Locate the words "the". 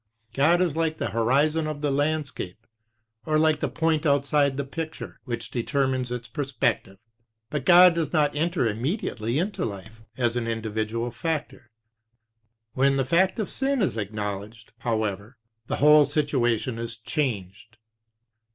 0.97-1.11, 1.81-1.91, 3.59-3.69, 4.57-4.63, 12.97-13.05, 15.67-15.75